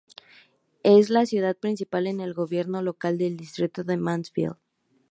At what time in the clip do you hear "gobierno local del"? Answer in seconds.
2.33-3.37